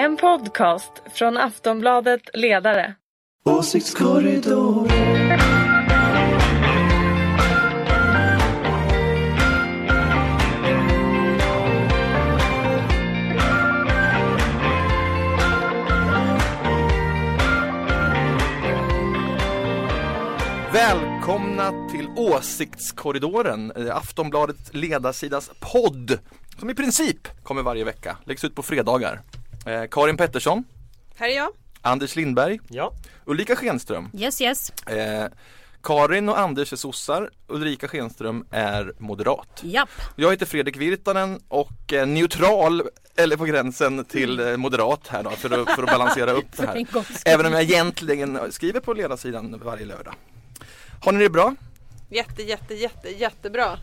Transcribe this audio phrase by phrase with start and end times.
[0.00, 2.94] En podcast från Aftonbladet Ledare.
[3.44, 4.88] Åsiktskorridor.
[20.72, 26.18] Välkomna till Åsiktskorridoren, eh, Aftonbladet ledarsidas podd
[26.60, 29.22] som i princip kommer varje vecka, läggs ut på fredagar.
[29.66, 30.64] Eh, Karin Pettersson,
[31.16, 31.48] Här är jag.
[31.82, 32.92] Anders Lindberg, Ja.
[33.24, 34.10] Ulrika Schenström.
[34.14, 34.70] Yes yes.
[34.86, 35.24] Eh,
[35.82, 39.60] Karin och Anders är sossar, Ulrika Schenström är moderat.
[39.62, 39.88] Japp.
[40.16, 42.82] Jag heter Fredrik Virtanen och är neutral,
[43.16, 46.66] eller på gränsen till eh, moderat här då, för att, för att balansera upp det
[46.66, 46.86] här.
[47.24, 50.14] Även om jag egentligen skriver på ledarsidan varje lördag.
[51.02, 51.54] Har ni det bra?
[52.12, 53.78] Jätte, jätte, jätte, jättebra.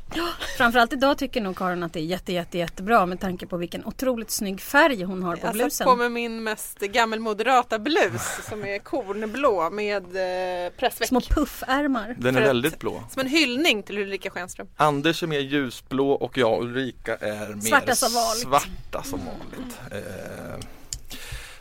[0.58, 3.86] Framförallt idag tycker nog Karin att det är jätte, jätte, jättebra med tanke på vilken
[3.86, 5.72] otroligt snygg färg hon har på Jag blusen.
[5.72, 11.08] satt på mig min mest gammelmoderata blus som är kornblå med eh, pressväck.
[11.08, 12.16] Små puffärmar.
[12.20, 13.03] Den är väldigt blå.
[13.11, 14.67] Som en hyllning till Ulrika Schenström.
[14.78, 18.42] Anders är mer ljusblå och jag Ulrika är mer Svarta som vanligt.
[18.42, 19.78] svarta som vanligt.
[19.92, 20.66] Eh,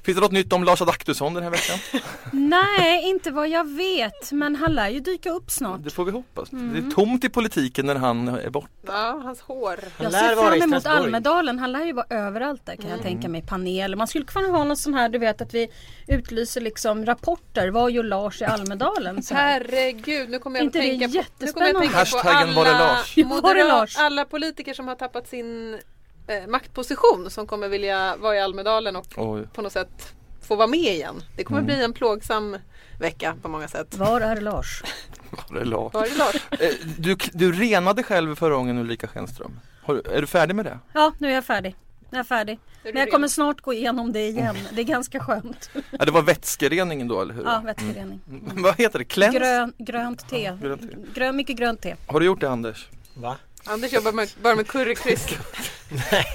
[0.06, 1.78] finns det något nytt om Lars Adaktusson den här veckan?
[2.32, 4.32] Nej, inte vad jag vet.
[4.32, 5.84] Men han lär ju dyka upp snart.
[5.84, 6.50] Det får vi hoppas.
[6.50, 6.86] Det Mm.
[6.86, 8.68] är tomt i politiken när han är borta.
[8.86, 9.80] Ja, hans hår.
[10.00, 10.86] Jag ser fram emot.
[10.86, 11.58] Almedalen.
[11.58, 13.42] Han lär ju vara överallt där kan jag tänka mig.
[13.42, 13.96] Panel.
[13.96, 15.68] Man skulle kunna ha någon sån här, du vet att vi
[16.08, 17.68] utlyser liksom rapporter.
[17.70, 19.22] Vad gör Lars i Almedalen?
[19.30, 22.64] Herregud, nu kommer jag Inte att det tänka på, nu kommer jag att tänka på
[22.64, 23.14] det alla, Lars.
[23.56, 23.96] Det Lars?
[23.98, 25.80] alla politiker som har tappat sin
[26.26, 29.46] eh, maktposition som kommer vilja vara i Almedalen och Oj.
[29.54, 31.22] på något sätt få vara med igen.
[31.36, 31.66] Det kommer Mm.
[31.74, 32.56] bli en plågsam
[33.00, 33.94] vecka på många sätt.
[33.96, 34.82] Var är Lars?
[35.50, 35.94] Var det Lars?
[35.94, 36.34] Var är Lars?
[36.60, 39.60] Eh, Du, du renade själv förra gången Ulrika Schenström.
[39.82, 40.78] Har, du- är du färdig med det?
[40.92, 41.76] Ja, nu är jag färdig.
[42.10, 42.58] Jag är färdig.
[42.84, 44.56] Är Men jag kommer snart gå igenom det igen.
[44.72, 45.70] Det är ganska skönt.
[45.90, 47.44] Ja, det var vätskereningen då eller hur?
[47.44, 48.20] Ja, vätskerening.
[48.28, 48.62] Mm.
[48.62, 49.04] Vad heter det?
[49.04, 49.38] Cleanse?
[49.38, 50.52] Grön, grönt te.
[50.62, 50.96] Grönt te.
[51.14, 51.96] Grön, mycket grönt te.
[52.06, 52.88] Har du gjort det Anders?
[53.14, 53.36] Va?
[53.64, 54.66] Anders jobbar med, bara med
[55.88, 56.26] currykryss.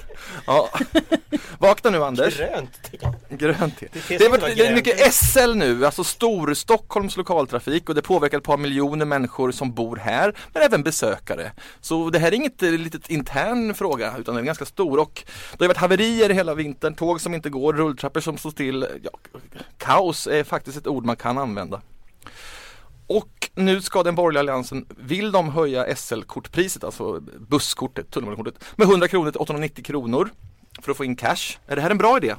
[0.46, 0.70] Ja.
[1.58, 2.38] Vakna nu Anders.
[2.38, 2.98] Grönt te.
[3.30, 3.88] Grönt te.
[3.94, 8.02] Det Det är, vara det är mycket SL nu, alltså stor Stockholms lokaltrafik och det
[8.02, 11.52] påverkar ett par miljoner människor som bor här men även besökare.
[11.82, 15.24] Så det här är inget eh, litet intern fråga utan den är ganska stor och
[15.58, 18.88] det har varit haverier hela vintern, tåg som inte går, rulltrappor som står still.
[19.04, 19.12] Ja,
[19.78, 21.82] kaos är faktiskt ett ord man kan använda.
[23.18, 29.08] Och nu ska den borgerliga alliansen, vill de höja SL-kortpriset, alltså busskortet, tunnelbanekortet, med 100
[29.08, 30.30] kronor till 890 kronor
[30.82, 31.58] för att få in cash.
[31.68, 32.36] Är det här en bra idé?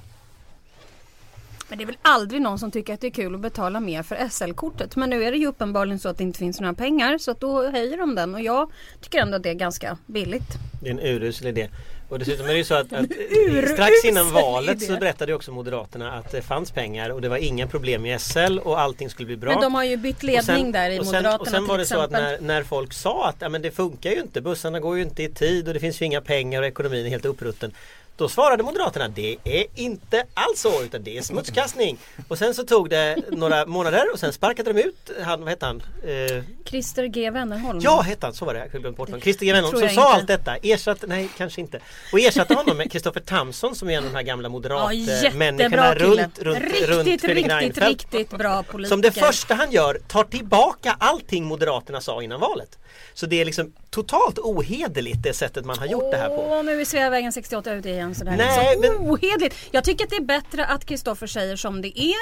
[1.69, 4.03] Men det är väl aldrig någon som tycker att det är kul att betala mer
[4.03, 4.97] för SL-kortet.
[4.97, 7.41] Men nu är det ju uppenbarligen så att det inte finns några pengar så att
[7.41, 10.49] då höjer de den och jag tycker ändå att det är ganska billigt.
[10.83, 11.69] Det är en urusel idé.
[12.13, 13.07] Och dessutom är det ju så att, att
[13.73, 17.37] strax innan valet så berättade ju också Moderaterna att det fanns pengar och det var
[17.37, 19.51] inga problem med SL och allting skulle bli bra.
[19.51, 21.75] Men de har ju bytt ledning sen- där i och sen, Moderaterna Och sen var
[21.75, 22.47] till det så att exempel.
[22.47, 25.23] när, när folk sa att ja, men det funkar ju inte, bussarna går ju inte
[25.23, 27.73] i tid och det finns ju inga pengar och ekonomin är helt upprutten.
[28.17, 31.99] Då svarade Moderaterna det är inte alls så utan det är smutskastning.
[32.29, 35.67] Och sen så tog det några månader och sen sparkade de ut han, vad hette
[35.67, 35.83] han?
[36.05, 37.81] Eh, Christer G Wennerholm.
[37.83, 38.69] Ja, hette han, så var det.
[38.73, 39.21] Jag bort honom.
[39.21, 39.53] Christer G.
[39.53, 40.35] Wennerholm som jag sa inte.
[40.35, 40.57] allt detta.
[40.57, 41.81] Ersatte, nej kanske inte.
[42.13, 45.63] Och ersatte honom med Kristoffer Tamsson som är en av de här gamla Ja, moderatmänniskorna
[45.63, 46.23] jättebra kille.
[46.23, 47.89] runt, runt, riktigt, runt Fredrik riktigt, Reinfeldt.
[48.15, 48.89] riktigt bra politiker.
[48.89, 52.79] Som det första han gör tar tillbaka allting Moderaterna sa innan valet.
[53.15, 56.47] Så det är liksom totalt ohederligt det sättet man har gjort det här på.
[56.51, 58.15] Åh, nu är Sveavägen 68 ute igen.
[58.15, 59.57] Så det här Nej, är så men- ohederligt.
[59.71, 62.15] Jag tycker att det är bättre att Kristoffer säger som det är.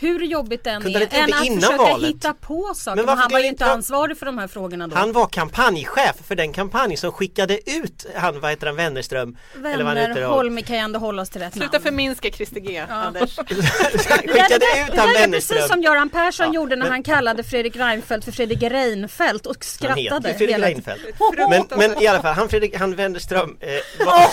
[0.00, 1.22] Hur jobbigt det än Kunde han är.
[1.22, 2.08] Än det att försöka valet?
[2.10, 3.02] hitta på saker.
[3.04, 4.96] Men han var ju inte inte- ansvarig för de här frågorna då.
[4.96, 9.36] Han var kampanjchef för den kampanj som skickade ut han, vad heter han, Wennerström?
[9.54, 11.82] Han Wennerholm kan ju ändå hålla oss till rätt Sluta namn.
[11.84, 12.78] förminska Christer G.
[12.90, 13.36] Anders.
[13.36, 15.68] skickade det, ut han det där är precis Wennerström.
[15.68, 19.56] som Göran Persson Ja, gjorde när men- han kallade Fredrik Reinfeldt för Fredrik Reinfeldt och
[19.56, 20.25] Han skrattade.
[20.34, 21.02] Fredrik Reinfeldt.
[21.48, 23.68] Men, men i alla fall, han Fredrik, han Wennerström eh,
[24.06, 24.30] var,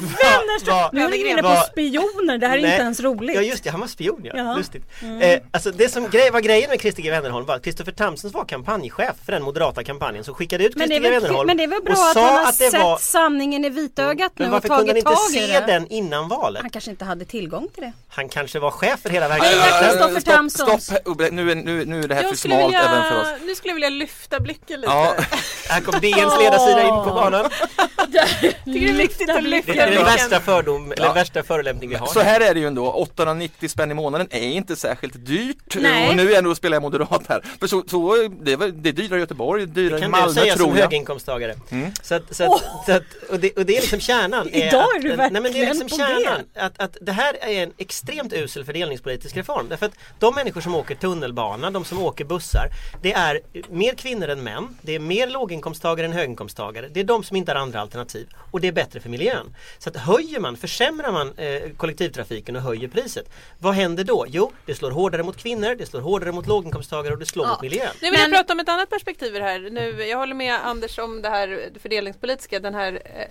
[0.00, 2.70] Var- Nu är vi inne på spioner, det här är Nej.
[2.70, 3.36] inte ens roligt.
[3.36, 4.32] Ja just det, han var spion ja.
[4.36, 4.54] Ja.
[4.56, 4.84] Lustigt.
[5.20, 8.34] Eh, alltså det som grej, var grejen med Christer G Wennerholm var att Kristoffer Tamsons
[8.34, 11.56] var kampanjchef för den moderata kampanjen som skickade ut Men det, Christer G Wennerholm men
[11.56, 14.32] det är väl och bra att han har att det sett var sanningen i vitögat
[14.36, 15.66] nu Men och varför kunde han tagit inte tag i se det?
[15.66, 16.62] den innan valet?
[16.62, 17.92] Han kanske inte hade tillgång till det.
[18.08, 20.20] Han kanske var chef för hela verksamheten.
[20.20, 20.84] Stopp, Tamsons.
[20.86, 21.30] stopp, Ubbe.
[21.30, 23.26] nu, är, nu, nu är det här för Jag skulle smalt även för oss.
[23.26, 24.92] vilja, nu skulle jag vilja lyfta blicken lite.
[24.92, 25.14] Ja,
[25.68, 27.50] Här kom DNs ledarsida in på banan.
[28.40, 31.12] Tycker det är viktigt att lyfta Det är den värsta fördom, eller Ja.
[31.12, 32.06] värsta förolämpning vi har.
[32.06, 35.56] Så här är det ju ändå, 890 spänn i månaden är inte särskilt dyrt.
[35.76, 36.08] Nej.
[36.08, 37.44] Och nu är ändå spelar jag moderat här.
[37.60, 40.26] För så, så det, är väl- det är dyrare i Göteborg, dyrare i kan Malmö
[40.28, 40.84] du säga som tror jag.
[40.84, 41.54] höginkomsttagare.
[41.70, 41.90] Mm.
[42.02, 44.48] Så att, så att, så att, och, det, och det är liksom kärnan.
[44.52, 46.40] Är Idag är du nej, men det är verkligen liksom kärnan.
[46.56, 49.66] Att, att det här är en extremt usel fördelningspolitisk reform.
[49.68, 52.68] Därför att de människor som åker tunnelbana, de som åker bussar.
[53.02, 53.40] Det är
[53.70, 54.78] mer kvinnor än män.
[54.82, 56.88] Det är mer låginkomsttagare än höginkomsttagare.
[56.92, 58.26] Det är de som inte har andra alternativ.
[58.50, 59.54] Och det är bättre för miljön.
[59.78, 63.30] Så att höjer man, försämrar man eh, kollektivtrafiken och höjer priset.
[63.58, 64.26] Vad händer då?
[64.28, 67.50] Jo, det slår hårdare mot kvinnor, det slår hårdare mot låginkomsttagare och det slår Ja.
[67.50, 67.88] mot miljön.
[68.02, 69.58] Nu vill Men- jag prata om ett annat perspektiv här.
[69.70, 72.60] Nu, jag håller med Anders om det här fördelningspolitiska.
[72.60, 73.26] Den här eh,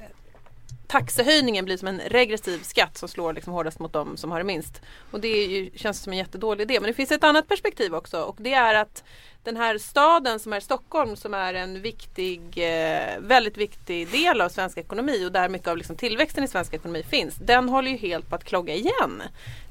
[0.94, 4.44] taxehöjningen blir som en regressiv skatt som slår liksom hårdast mot de som har det
[4.44, 4.82] minst.
[5.12, 6.80] Och det är ju, känns som en jättedålig idé.
[6.80, 9.04] Men det finns ett annat perspektiv också och det är att
[9.44, 14.50] den här staden som är Stockholm som är en viktig, eh, väldigt viktig del av
[14.50, 17.36] svensk ekonomi och där mycket av liksom tillväxten i svensk ekonomi finns.
[17.36, 19.22] Den håller ju helt på att klogga igen.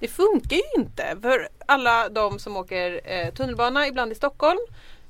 [0.01, 4.61] Det funkar ju inte för alla de som åker eh, tunnelbana ibland i Stockholm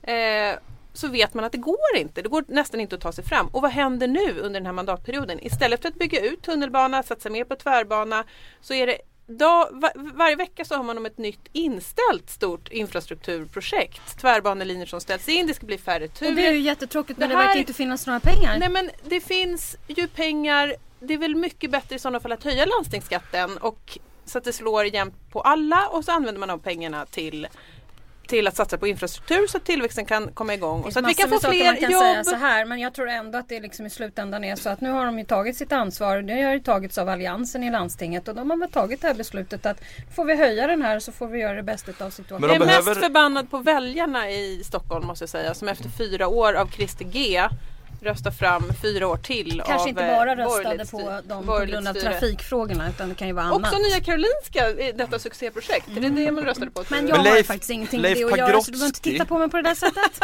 [0.03, 0.55] eh,
[0.95, 2.23] så vet man att det går inte.
[2.23, 3.47] Det går nästan inte att ta sig fram.
[3.49, 5.47] Och vad händer nu under den här mandatperioden?
[5.47, 8.25] Istället för att bygga ut tunnelbana, satsa mer på tvärbana
[8.61, 12.69] så är det Dag, var, varje vecka så har man om ett nytt inställt stort
[12.69, 14.19] infrastrukturprojekt.
[14.21, 16.31] Tvärbanelinjer som ställs in, det ska bli färre turer.
[16.31, 18.59] Och det är ju jättetråkigt men Det det, här- verkar inte finnas några pengar.
[18.59, 20.75] Nej men det finns ju pengar.
[21.01, 24.53] Det är väl mycket bättre i sådana fall att höja landstingsskatten och så att det
[24.53, 27.49] slår jämnt på alla och så använder man de pengarna till
[28.33, 31.15] till att satsa på infrastruktur så att tillväxten kan komma igång och så att vi
[31.15, 32.27] kan få saker man fler kan säga jobb.
[32.27, 34.91] så här men jag tror ändå att det liksom i slutändan är så att nu
[34.91, 36.23] har de ju tagit sitt ansvar.
[36.23, 39.15] Det har ju tagits av Alliansen i landstinget och de har väl tagit det här
[39.15, 39.81] beslutet att
[40.17, 42.49] får vi höja den här så får vi göra det bästa av situationen.
[42.51, 46.29] Jag är behöver- mest förbannad på väljarna i Stockholm måste jag säga som efter fyra
[46.29, 47.43] år av Christer G
[48.03, 51.89] röstar fram fyra år till Kanske av inte eh, bara röstade på dem på grund
[51.89, 53.61] av trafikfrågorna utan det kan ju vara annat.
[53.61, 55.89] Också Nya Karolinska, i detta succéprojekt.
[55.97, 56.85] Är det det man röstade på?
[56.89, 58.87] Men jag Men har Leif- faktiskt ingenting Leif med det att göra så du behöver
[58.87, 60.21] inte titta på mig på det där sättet.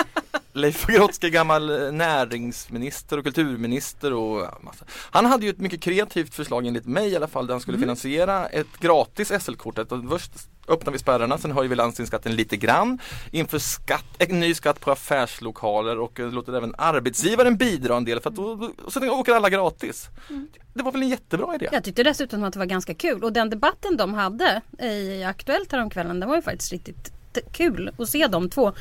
[0.58, 4.84] Leif Pagrotsky, gammal eh, näringsminister och kulturminister och massa.
[5.10, 7.76] Han hade ju ett mycket kreativt förslag enligt mig i alla fall där han skulle
[7.76, 7.86] Mm.
[7.86, 9.78] finansiera ett gratis SL-kort.
[10.10, 10.32] Först
[10.68, 12.98] öppnar vi spärrarna, sen höjer vi landstingsskatten lite grann.
[13.30, 18.20] Inför skatt, en ny skatt på affärslokaler och eh, låter även arbetsgivaren bidra en del
[18.20, 20.08] för att då, då, sen åker alla gratis.
[20.30, 20.48] Mm.
[20.74, 21.68] Det var väl en jättebra idé?
[21.72, 25.72] Jag tyckte dessutom att det var ganska kul och den debatten de hade i Aktuellt
[25.72, 27.12] häromkvällen den var ju faktiskt riktigt
[27.52, 28.72] kul att se de två.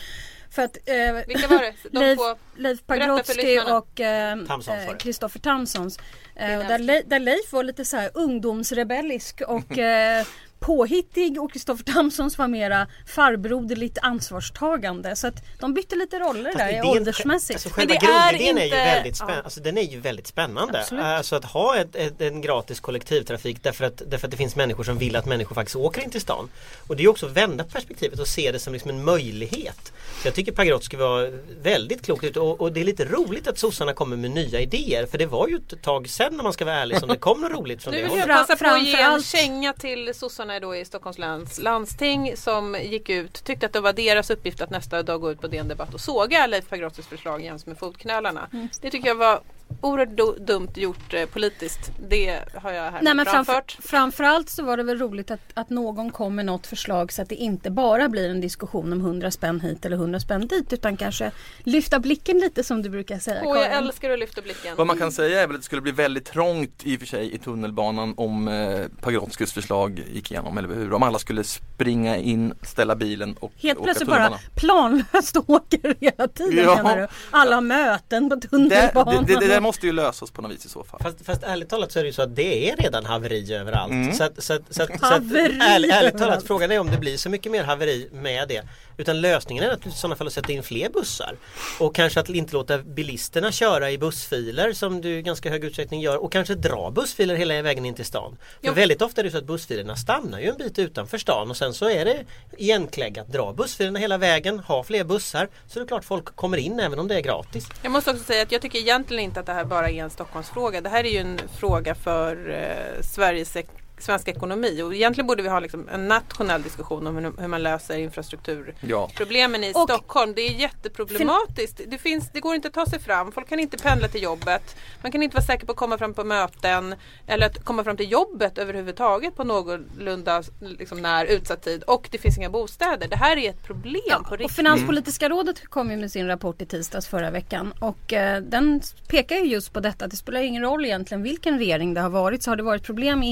[0.51, 1.73] För att eh, Vilka var det?
[1.91, 2.35] De Leif, två?
[2.55, 4.97] Leif Pagrotsky och eh, Tamsons var eh.
[4.97, 5.99] Kristoffer Tamsons.
[6.35, 6.79] Eh, där.
[6.79, 10.25] Le- där Leif var lite så här ungdomsrebellisk och eh,
[10.59, 15.15] påhittig och Kristoffer Tamsons var mera farbroderligt ansvarstagande.
[15.15, 17.55] Så att de bytte lite roller Fast där idén- åldersmässigt.
[17.55, 19.25] Alltså själva Men det är grundidén är, ju inte- väldigt ja.
[19.25, 19.43] spännande.
[19.43, 20.79] Alltså, den är ju väldigt spännande.
[20.79, 21.03] Absolut.
[21.03, 24.83] Alltså att ha ett, ett, en gratis kollektivtrafik därför att, därför att det finns människor
[24.83, 26.49] som vill att människor faktiskt åker in till stan.
[26.87, 29.93] Och det är ju också att vända perspektivet och se det som liksom en möjlighet.
[30.21, 33.57] Så jag tycker Pagrotsky var väldigt klokt ute och, och det är lite roligt att
[33.59, 35.05] sossarna kommer med nya idéer.
[35.05, 37.41] För det var ju ett tag sedan när man ska vara ärlig som det kom
[37.41, 38.27] något roligt från Nu det vill hållet.
[38.27, 42.75] jag passa på att ge en känga till sossarna då i Stockholms läns landsting som
[42.75, 45.67] gick ut, tyckte att det var deras uppgift att nästa dag gå ut på DN
[45.67, 48.49] Debatt och såga Leif Pagrotskys förslag jäms med fotknölarna.
[48.53, 48.67] Mm.
[48.81, 49.41] Det tycker jag var
[49.81, 51.91] oerhört dumt gjort eh, politiskt.
[52.09, 53.77] Det har jag här Nej, men framför, framfört.
[53.83, 57.29] framförallt så var det väl roligt att, att någon kom med något förslag så att
[57.29, 60.97] det inte bara blir en diskussion om 100 spänn hit eller 100 spänn dit utan
[60.97, 61.31] kanske
[61.63, 64.75] lyfta blicken lite som du brukar säga Åh, jag älskar att lyfta blicken.
[64.77, 67.07] Vad man kan säga är väl att det skulle bli väldigt trångt i och för
[67.07, 70.93] sig i tunnelbanan om eh, Pagrotskys förslag gick igenom, eller hur?
[70.93, 74.29] Om alla skulle springa in, ställa bilen och Helt åka plötsligt tunnelbana.
[74.29, 76.75] bara planlöst åker hela tiden Ja.
[76.75, 77.07] menar du?
[77.31, 79.25] Alla har möten på Det, tunnelbanan.
[79.25, 80.99] det, det, det måste ju lösas på något vis i så fall.
[81.03, 83.91] Fast, fast ärligt talat så är det ju så att det är redan haveri överallt.
[83.91, 84.13] Mm.
[84.13, 86.91] Så att, så att, så att, så att, Haveri ärligt, ärligt talat, frågan är om
[86.91, 88.63] det blir så mycket mer haveri med det.
[88.97, 91.35] Utan lösningen är naturligtvis i sådana fall att sätta in fler bussar.
[91.79, 96.01] Och kanske att inte låta bilisterna köra i bussfiler som du i ganska hög utsträckning
[96.01, 96.17] gör.
[96.17, 98.37] Och kanske dra bussfiler hela vägen in till stan.
[98.61, 98.73] För Jo.
[98.73, 101.73] väldigt ofta är det så att bussfilerna stannar ju en bit utanför stan och sen
[101.73, 102.25] så är det
[102.57, 103.27] igenkläggat.
[103.27, 105.49] Dra bussfilerna hela vägen, ha fler bussar.
[105.67, 107.67] Så det är klart folk kommer in även om det är gratis.
[107.81, 110.09] Jag måste också säga att jag tycker egentligen inte att det här bara är en
[110.09, 110.81] Stockholmsfråga.
[110.81, 115.43] Det här är ju en fråga för eh, Sveriges ek- svensk ekonomi och egentligen borde
[115.43, 119.69] vi ha liksom en nationell diskussion om hur, man löser infrastrukturproblemen Ja.
[119.69, 120.33] i Och- Stockholm.
[120.35, 121.81] Det är jätteproblematiskt.
[121.87, 123.31] Det, finns, det går inte att ta sig fram.
[123.31, 124.75] Folk kan inte pendla till jobbet.
[125.01, 126.95] Man kan inte vara säker på att komma fram på möten
[127.27, 132.17] eller att komma fram till jobbet överhuvudtaget på någorlunda liksom, när utsatt tid och det
[132.17, 133.07] finns inga bostäder.
[133.07, 134.55] Det här är ett problem på Och riktigt.
[134.55, 139.35] Finanspolitiska rådet kom ju med sin rapport i tisdags förra veckan och eh, den pekar
[139.35, 140.07] ju just på detta.
[140.07, 143.19] Det spelar ingen roll egentligen vilken regering det har varit så har det varit problem
[143.19, 143.29] med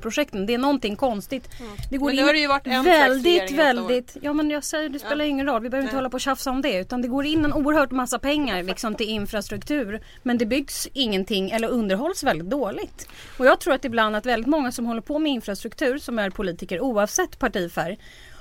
[0.00, 0.46] infrastrukturprojekten.
[0.46, 1.48] Det är någonting konstigt.
[1.90, 4.16] Det går Men det in har det ju varit en väldigt, väldigt.
[4.22, 5.62] Ja men jag säger det spelar ingen roll.
[5.62, 5.98] Vi behöver inte Nej.
[5.98, 8.94] hålla på och tjafsa om det utan det går in en oerhört massa pengar liksom
[8.94, 10.00] till infrastruktur.
[10.22, 13.08] Men det byggs ingenting eller underhålls väldigt dåligt.
[13.38, 16.30] Och jag tror att ibland att väldigt många som håller på med infrastruktur som är
[16.30, 17.98] politiker oavsett partifärg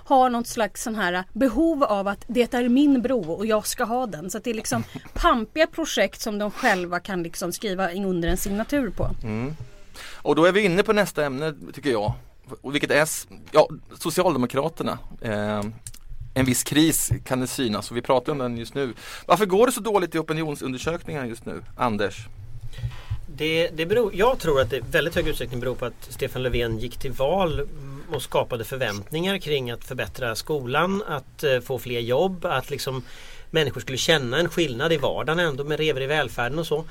[0.09, 3.83] har något slags sån här behov av att det är min bro och jag ska
[3.83, 4.29] ha den.
[4.29, 8.37] Så att det är liksom pampiga projekt som de själva kan liksom skriva under en
[8.37, 9.09] signatur på.
[10.15, 12.13] Och då är vi inne på nästa ämne tycker jag.
[12.61, 13.07] Och vilket är
[13.51, 14.97] ja, Socialdemokraterna.
[15.21, 15.61] Eh,
[16.33, 18.93] en viss kris kan det synas och vi pratar om den just nu.
[19.25, 21.63] Varför går det så dåligt i opinionsundersökningar just nu?
[21.77, 22.27] Anders?
[23.27, 26.43] Det, det beror, jag tror att det i väldigt hög utsträckning beror på att Stefan
[26.43, 27.67] Löfven gick till val
[28.11, 33.03] och skapade förväntningar kring att förbättra skolan, att eh, få fler jobb, att liksom
[33.51, 36.85] människor skulle känna en skillnad i vardagen ändå med revor i välfärden och så.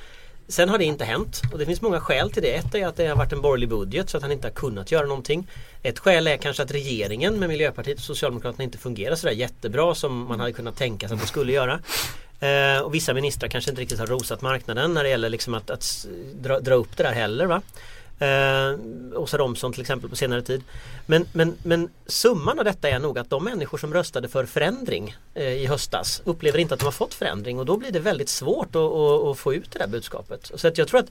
[0.49, 2.55] Sen har det inte hänt och det finns många skäl till det.
[2.55, 4.93] Ett är att det har varit en borgerlig budget så att han inte har kunnat
[4.93, 5.51] göra någonting.
[5.83, 10.27] Ett skäl är kanske att regeringen med Miljöpartiet och Socialdemokraterna inte fungerar sådär jättebra som
[10.27, 11.81] man hade kunnat tänka sig att det skulle göra.
[12.41, 15.71] Eh, och vissa ministrar kanske inte riktigt har rosat marknaden när det gäller liksom att,
[15.71, 17.47] att dra, dra upp det där heller.
[17.47, 17.63] Va?
[18.19, 18.79] Eh,
[19.21, 20.63] Åsa Romson till exempel på senare tid.
[21.07, 25.17] Men, men, men summan av detta är nog att de människor som röstade för förändring
[25.35, 28.29] eh, i höstas upplever inte att de har fått förändring och då blir det väldigt
[28.29, 30.51] svårt att, att, att få ut det där budskapet.
[30.55, 31.11] Så att jag tror att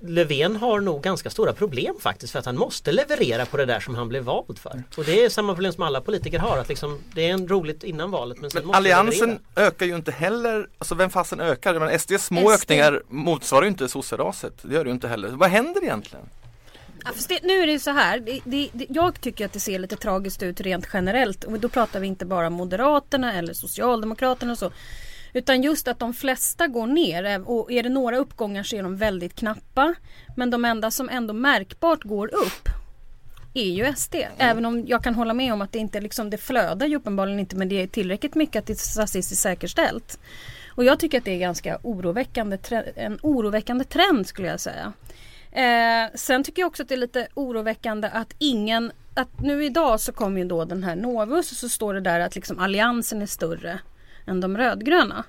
[0.00, 3.80] Löfven har nog ganska stora problem faktiskt för att han måste leverera på det där
[3.80, 4.82] som han blev vald för.
[4.96, 6.58] Och det är samma problem som alla politiker har.
[6.58, 9.66] Att liksom, det är en roligt innan valet men sen Men måste Alliansen leverera.
[9.66, 11.74] ökar ju inte heller, alltså vem fasen ökar?
[11.74, 12.54] Menar, SDs små SD.
[12.62, 14.54] ökningar motsvarar ju inte sosseraset.
[14.62, 15.28] Det gör det ju inte heller.
[15.28, 16.24] Vad händer egentligen?
[17.04, 18.20] Ja, fast det, nu är det ju så här.
[18.20, 21.44] Det, det, det, jag tycker att det ser lite tragiskt ut rent generellt.
[21.44, 24.70] Och då pratar vi inte bara Moderaterna eller Socialdemokraterna och så.
[25.36, 27.24] Utan just att de flesta går ner.
[27.24, 29.94] Eh, och är det några uppgångar så är de väldigt knappa.
[30.36, 32.68] Men de enda som ändå märkbart går upp
[33.54, 34.14] är ju SD.
[34.38, 37.40] Även om jag kan hålla med om att det inte liksom, det flödar ju uppenbarligen
[37.40, 40.18] inte men det är tillräckligt mycket att det är statistiskt säkerställt.
[40.68, 42.58] Och jag tycker att det är ganska oroväckande,
[42.94, 44.92] en oroväckande trend skulle jag säga.
[45.52, 50.00] Eh, sen tycker jag också att det är lite oroväckande att ingen att nu idag
[50.00, 53.22] så kom ju då den här Novus och så står det där att liksom alliansen
[53.22, 53.80] är större
[54.26, 55.24] än de rödgröna.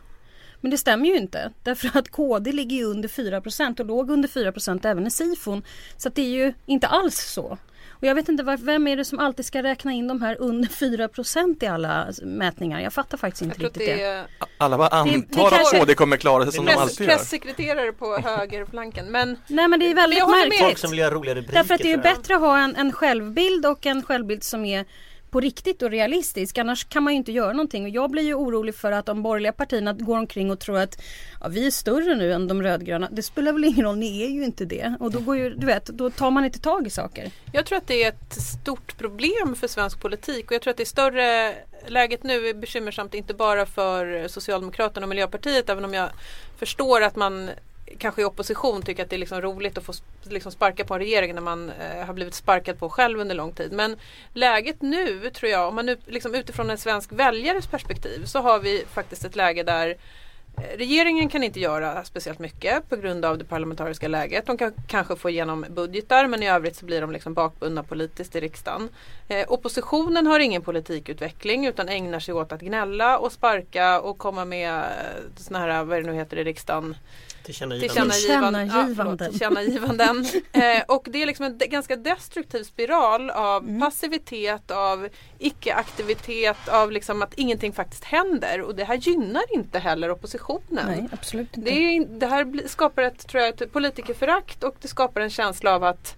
[0.62, 1.51] Men det stämmer ju inte.
[1.63, 5.63] Därför att KD ligger ju under 4% och låg under 4% även i SIFON.
[5.98, 7.58] Så att det är ju inte alls så.
[8.00, 10.36] Och jag vet inte var, vem är det som alltid ska räkna in de här
[10.42, 12.80] under 4% i alla mätningar.
[12.80, 14.25] Jag fattar faktiskt inte riktigt det det.
[14.58, 17.16] Alla bara det antar kanske- att KD kommer klara sig som de press, alltid gör.
[17.16, 19.12] pressekreterare på högerflanken.
[19.12, 20.30] Men Nej men det är väldigt med.
[20.30, 20.77] Folk märkligt.
[20.80, 21.54] som vill göra roliga rubriker.
[21.54, 24.86] Därför att det är bättre att ha en, en självbild och en självbild som är
[25.29, 26.57] på riktigt och realistisk.
[26.57, 27.84] Annars kan man ju inte göra någonting.
[27.84, 31.01] Och jag blir ju orolig för att de borgerliga partierna går omkring och tror att
[31.41, 33.10] ja, vi är större nu än de rödgröna.
[33.12, 34.96] Det spelar väl ingen roll, ni är ju inte det.
[35.00, 37.31] Och då går ju, du vet, då tar man inte tag i saker.
[37.51, 40.77] Jag tror att det är ett stort problem för svensk politik och jag tror att
[40.77, 41.55] det är större
[41.88, 46.10] Läget nu är bekymmersamt inte bara för Socialdemokraterna och Miljöpartiet även om jag
[46.57, 47.50] förstår att man
[47.98, 51.00] kanske i opposition tycker att det är liksom roligt att få liksom sparka på en
[51.00, 53.72] regering när man eh, har blivit sparkad på själv under lång tid.
[53.72, 53.96] Men
[54.34, 58.60] läget nu tror jag, om man nu, liksom utifrån en svensk väljares perspektiv så har
[58.60, 63.38] vi faktiskt ett läge där eh, Regeringen kan inte göra speciellt mycket på grund av
[63.38, 64.46] det parlamentariska läget.
[64.46, 68.36] De kan kanske få igenom budgetar men i övrigt så blir de liksom bakbundna politiskt
[68.36, 68.89] i riksdagen.
[69.27, 74.46] Eh, oppositionen har ingen politikutveckling utan ägnar sig åt att gnälla och sparka och komma
[74.46, 74.84] med eh,
[75.36, 76.96] såna här, vad det nu heter i riksdagen,
[77.48, 78.12] Tillkännagivanden.
[78.12, 78.68] tillkännagivanden.
[78.68, 79.18] Ja, Tillkännagivanden.
[79.18, 80.25] förlåt, tillkännagivanden.
[80.51, 85.08] eh, och det är liksom en ganska destruktiv spiral av passivitet, av
[85.39, 88.62] icke-aktivitet, av liksom att ingenting faktiskt händer.
[88.62, 90.86] Och det här gynnar inte heller oppositionen.
[90.86, 91.70] Nej, absolut inte.
[91.70, 95.75] Det, är, det här skapar ett, tror jag, ett politikerförakt och det skapar en känsla
[95.75, 96.16] av att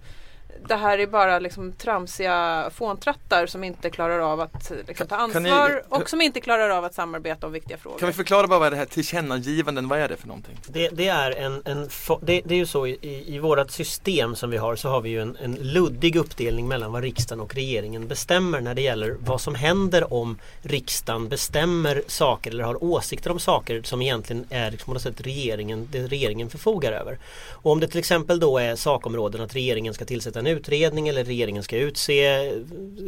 [0.68, 5.32] det här är bara liksom tramsiga fåntrattar som inte klarar av att liksom, ta Kan-
[5.32, 7.98] kan ni- ansvar och som inte klarar av att samarbeta om viktiga frågor.
[7.98, 10.56] Kan vi förklara bara vad det här tillkännagivanden, vad är det för någonting?
[10.66, 11.88] Det, det är en, en
[12.20, 15.10] det, det är ju så i, i, vårat system som vi har så har vi
[15.10, 19.40] ju en, en luddig uppdelning mellan vad riksdagen och regeringen bestämmer när det gäller vad
[19.40, 25.00] som händer om riksdagen bestämmer saker eller har åsikter om saker som egentligen är liksom
[25.00, 27.18] sätt regeringen, det regeringen förfogar över.
[27.50, 31.24] Och om det till exempel då är sakområden att regeringen ska tillsätta en utredning eller
[31.24, 32.26] regeringen ska utse,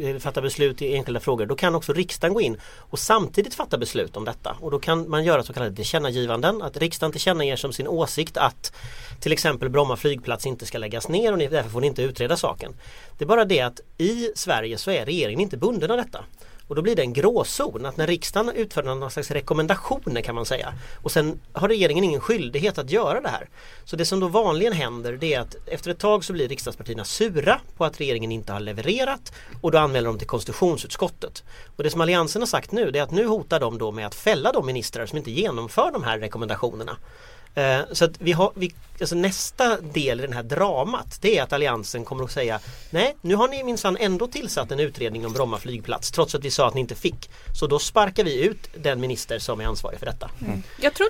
[0.01, 1.45] eh, fatta beslut i enskilda frågor.
[1.45, 4.57] Då kan också riksdagen gå in och samtidigt fatta beslut om detta.
[4.59, 6.61] Och då kan man göra så kallade tillkännagivanden.
[6.61, 8.73] Att riksdagen tillkännager som sin åsikt att
[9.19, 12.73] till exempel Bromma flygplats inte ska läggas ner och därför får ni inte utreda saken.
[13.17, 16.25] Det är bara det att i Sverige så är regeringen inte bunden av detta.
[16.67, 20.45] Och då blir det en gråzon att när riksdagen utför någon slags rekommendationer kan man
[20.45, 23.49] säga och sen har regeringen ingen skyldighet att göra det här.
[23.85, 27.05] Så det som då vanligen händer det är att efter ett tag så blir riksdagspartierna
[27.05, 31.43] sura på att regeringen inte har levererat och då anmäler de till konstitutionsutskottet.
[31.75, 34.07] Och det som Alliansen har sagt nu det är att nu hotar de då med
[34.07, 36.97] att fälla de ministrar som inte genomför de här rekommendationerna.
[37.55, 41.43] Eh, Så att vi har, vi, alltså nästa del i det här dramat det är
[41.43, 45.33] att Alliansen kommer att säga Nej, nu har ni minsann ändå tillsatt en utredning om
[45.33, 47.29] Bromma flygplats trots att vi sa att ni inte fick.
[47.59, 50.29] Så då sparkar vi ut den minister som är ansvarig för detta.
[50.81, 51.07] Jag tror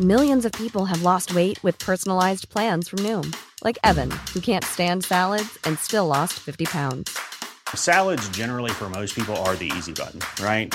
[0.00, 3.32] Millions of people have lost weight with personalized plans from Noom,
[3.64, 7.10] like Evan, who can't stand salads and still lost 50 pounds.
[7.76, 10.74] Salads, generally, for most people, are the easy button, right?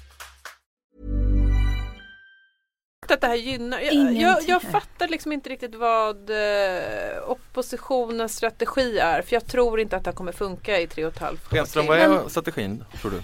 [3.11, 3.79] Att det här gynnar.
[3.79, 9.21] Jag, jag, jag fattar liksom inte riktigt vad eh, oppositionens strategi är.
[9.21, 11.55] För jag tror inte att det här kommer funka i tre och ett halvt år
[11.55, 11.89] Renström, till.
[11.89, 13.21] vad är strategin tror du?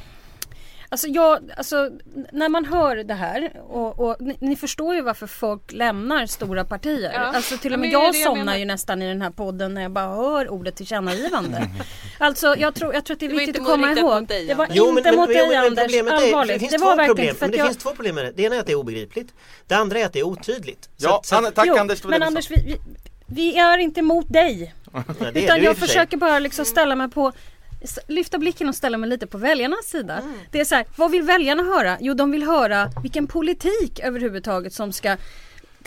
[0.89, 1.89] Alltså, jag, alltså
[2.32, 6.63] när man hör det här och, och ni, ni förstår ju varför folk lämnar stora
[6.65, 7.12] partier.
[7.13, 7.20] Ja.
[7.20, 8.58] Alltså till Ja, och med men är jag jag somnar menar.
[8.58, 11.67] ju nästan i den här podden när jag bara hör ordet tillkännagivande.
[12.20, 14.22] Alltså jag tror, jag tror att det är Det viktigt att komma ihåg.
[14.22, 14.77] mot dig, det var Anders.
[14.98, 16.60] inte mot dig Anders, är, det allvarligt.
[16.60, 17.36] finns Det två var verkligen problem.
[17.36, 17.67] för Men att det jag...
[17.67, 18.32] finns två problem med det.
[18.32, 19.34] Det ena är att det är obegripligt.
[19.67, 20.84] Det andra är att det är otydligt.
[20.84, 22.03] Så Ja, så Anna, tack Jo, Anders.
[22.03, 22.77] men Anders vi, vi,
[23.27, 24.74] vi är inte emot dig.
[24.94, 27.32] Ja, det är Utan jag försöker bara liksom ställa mig på
[28.07, 30.17] Lyfta blicken och ställa mig lite på väljarnas sida.
[30.17, 30.34] Mm.
[30.51, 31.98] Det är så här, vad vill väljarna höra?
[32.00, 35.17] Jo de vill höra vilken politik överhuvudtaget som ska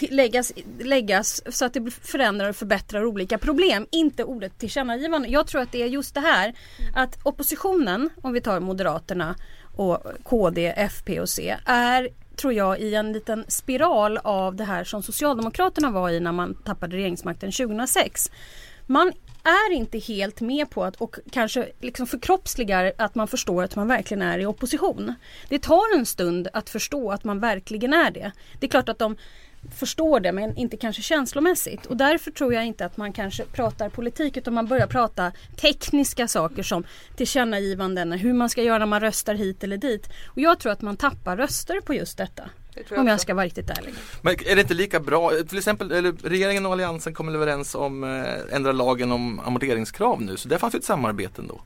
[0.09, 3.87] läggas, läggas så att det förändrar och förbättrar olika problem.
[3.91, 5.29] Inte ordet tillkännagivande.
[5.29, 6.55] Jag tror att det är just det här
[6.95, 9.35] att oppositionen, om vi tar Moderaterna
[9.77, 14.85] och KD, FP och C, är tror jag i en liten spiral av det här
[14.85, 18.31] som Socialdemokraterna var i när man tappade regeringsmakten 2006.
[18.87, 23.77] Man är inte helt med på att och kanske liksom förkroppsligar att man förstår att
[23.77, 25.15] man verkligen är i opposition.
[25.49, 28.33] Det tar en stund att förstå att man verkligen är det.
[28.61, 29.17] Det är klart att de
[29.75, 31.87] förstår det men inte kanske känslomässigt.
[31.87, 36.29] Och därför tror jag inte att man kanske pratar politik utan man börjar prata tekniska
[36.29, 36.85] saker som
[37.17, 40.09] tillkännagivanden, hur man ska göra när man röstar hit eller dit.
[40.27, 42.51] Och jag tror att man tappar röster på just detta.
[42.81, 43.23] Det tror jag Om jag också.
[43.23, 43.95] ska vara riktigt ärlig.
[44.23, 48.05] Men är det inte lika bra, till exempel eller, regeringen och alliansen kom överens om
[48.05, 51.61] eh, ändra lagen om amorteringskrav nu så där fanns ju ett samarbete ändå.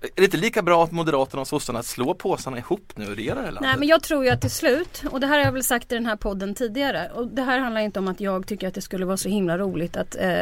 [0.00, 3.36] Är det inte lika bra att Moderaterna och sossarna slår påsarna ihop nu och regerar
[3.36, 3.62] det landet?
[3.62, 5.92] Nej men jag tror ju att till slut, och det här har jag väl sagt
[5.92, 7.10] i den här podden tidigare.
[7.14, 9.58] Och det här handlar inte om att jag tycker att det skulle vara så himla
[9.58, 10.32] roligt att eh,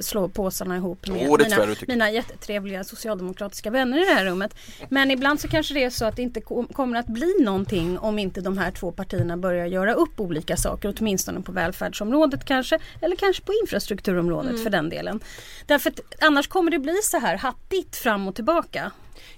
[0.00, 4.54] slå påsarna ihop med tror mina, mina jättetrevliga socialdemokratiska vänner i det här rummet.
[4.88, 7.98] Men ibland så kanske det är så att det inte kom, kommer att bli någonting
[7.98, 10.94] om inte de här två partierna börjar göra upp olika saker.
[10.98, 12.78] Åtminstone på välfärdsområdet kanske.
[13.00, 14.62] Eller kanske på infrastrukturområdet Mm.
[14.62, 15.20] för den delen.
[15.66, 18.90] Därför att annars kommer det bli så här hattigt fram och tillbaka.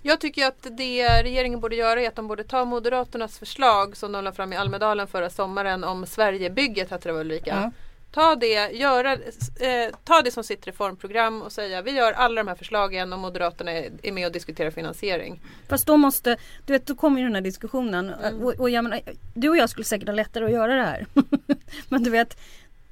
[0.03, 4.12] Jag tycker att det regeringen borde göra är att de borde ta Moderaternas förslag som
[4.12, 7.51] de la fram i Almedalen förra sommaren om Sverigebygget hette det Ulrika?
[7.62, 7.71] Ja.
[8.12, 12.49] Ta det, göra, eh, ta det som sitt reformprogram och säga vi gör alla de
[12.49, 15.40] här förslagen och Moderaterna är, är med och diskuterar finansiering.
[15.68, 19.01] Fast då måste, du vet då kommer ju den här diskussionen och, och jag menar,
[19.35, 21.07] du och jag skulle säkert ha lättare att göra det här.
[21.88, 22.38] Men du vet,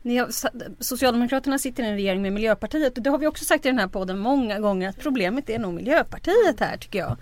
[0.04, 0.28] har,
[0.84, 3.78] Socialdemokraterna sitter i en regering med Miljöpartiet och det har vi också sagt i den
[3.78, 7.16] här podden många gånger att problemet är nog Miljöpartiet här tycker jag.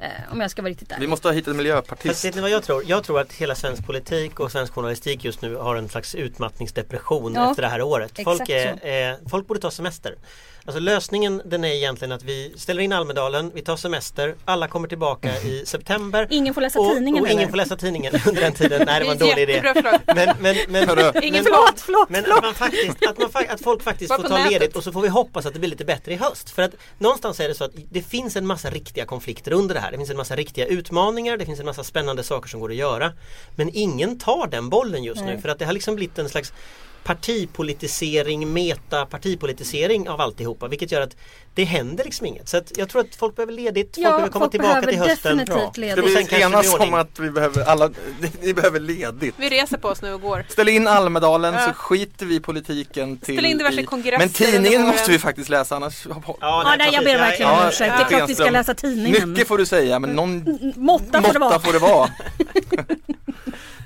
[0.00, 1.08] Eh, om jag ska vara riktigt Vi ärlig.
[1.08, 2.24] måste ha hittat en Fast miljöpartist.
[2.24, 2.82] vet ni vad jag tror?
[2.86, 7.34] Jag tror att hela svensk politik och svensk journalistik just nu har en slags utmattningsdepression
[7.34, 8.20] Ja, efter det här året.
[8.24, 10.14] Folk, är, eh, folk borde ta semester.
[10.64, 14.88] Alltså lösningen den är egentligen att vi ställer in Almedalen, vi tar semester, alla kommer
[14.88, 16.26] tillbaka i september.
[16.30, 18.82] Ingen får läsa och, tidningen och ingen får läsa tidningen under den tiden.
[18.86, 19.62] Nej det var en dålig idé.
[20.06, 24.14] Men, men, men, Ingen Förlåt, förlåt, men att, man faktiskt, att, man, att folk faktiskt
[24.14, 24.52] får ta nätet.
[24.52, 26.50] ledigt och så får vi hoppas att det blir lite bättre i höst.
[26.50, 29.80] För att någonstans är det så att det finns en massa riktiga konflikter under det
[29.80, 29.90] här.
[29.90, 32.76] Det finns en massa riktiga utmaningar, det finns en massa spännande saker som går att
[32.76, 33.12] göra.
[33.54, 35.40] Men ingen tar den bollen just nu Nej.
[35.40, 36.52] för att det har liksom blivit en slags
[37.04, 41.16] partipolitisering, meta partipolitisering av alltihopa vilket gör att
[41.54, 42.48] det händer liksom inget.
[42.48, 44.86] Så att jag tror att folk behöver ledigt, folk Ja, behöver komma folk tillbaka till
[44.88, 45.36] behöver hösten.
[45.38, 46.16] definitivt Ska ledigt.
[46.30, 47.90] Sen vi enas om att vi behöver alla,
[48.42, 49.34] ni behöver ledigt?
[49.38, 50.44] Vi reser på oss nu och går.
[50.48, 51.66] Ställ in Almedalen Ja.
[51.66, 55.48] så skiter vi politiken till Ställ in diverse i- kongresser Men tidningen måste vi faktiskt
[55.48, 56.06] läsa annars
[56.40, 57.94] Ja, nej, jag ber verkligen om Ja, ursäkt.
[57.98, 59.30] Det är klart vi ska läsa tidningen.
[59.32, 61.50] Mycket får du säga men någon Måtta får det vara.
[61.52, 62.08] måtta får det vara.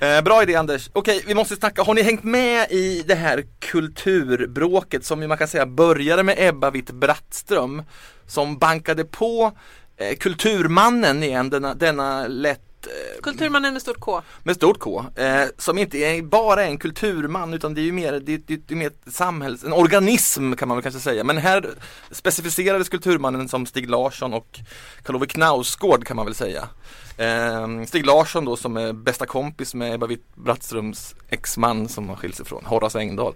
[0.01, 0.91] Eh, bra idé Anders.
[0.93, 1.83] Okej, vi måste snacka.
[1.83, 6.71] Har ni hängt med i det här kulturbråket som man kan säga började med Ebba
[6.71, 7.83] Witt-Brattström
[8.27, 9.53] som bankade på
[9.97, 12.76] eh, Kulturmannen igen, denna, denna lätt
[13.23, 14.23] Kulturmannen med stort K.
[14.43, 17.93] med stort K, eh, som inte är bara är en kulturman utan det är ju
[17.93, 21.25] mer, det, det, det är mer ett samhälls, en organism kan man väl kanske säga.
[21.25, 21.71] Men här
[22.11, 24.61] specificerades kulturmannen som Stig Larsson och
[25.03, 26.69] Karl Ove Knausgård kan man väl säga.
[27.17, 32.37] Eh, Stig Larsson då som är bästa kompis med Ebba Witt-Brattströms exman som har skilt
[32.37, 33.35] sig från, Horace Engdahl.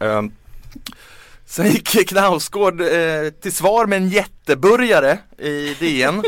[0.00, 0.22] Eh,
[1.46, 6.22] Sen gick Knausgård eh, till svar med en jätteburgare i DN